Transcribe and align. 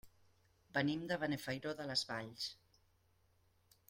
Venim 0.77 1.03
de 1.11 1.17
Benifairó 1.23 1.73
de 1.81 1.87
les 1.91 2.03
Valls. 2.13 2.47